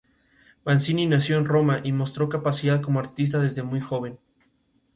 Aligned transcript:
Mancini 0.65 1.05
nació 1.05 1.37
en 1.37 1.45
Roma 1.45 1.81
y 1.83 1.91
mostró 1.91 2.27
capacidad 2.27 2.81
como 2.81 2.99
artista 2.99 3.37
desde 3.37 3.61
muy 3.61 3.79
joven. 3.81 4.17